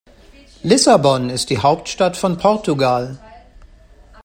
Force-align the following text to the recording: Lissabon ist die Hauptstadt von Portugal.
Lissabon 0.63 1.29
ist 1.29 1.51
die 1.51 1.59
Hauptstadt 1.59 2.17
von 2.17 2.35
Portugal. 2.39 3.19